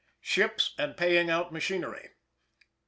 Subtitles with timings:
[0.25, 2.09] ]_Ships and Paying out Machinery.